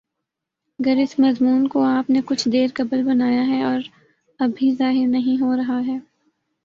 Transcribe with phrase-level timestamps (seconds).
[0.79, 3.79] گر اس مضمون کو آپ نے کچھ دیر قبل بنایا ہے اور
[4.39, 5.97] ابھی ظاہر نہیں ہو رہا ہے